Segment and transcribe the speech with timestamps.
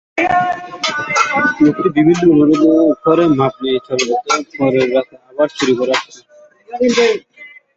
[1.55, 2.63] কিন্তু লোকটি বিভিন্ন অনুরোধ
[3.05, 6.21] করে মাফ নিয়ে চলে যেত এবং পরের রাতে আবার চুরি করতে আসতো।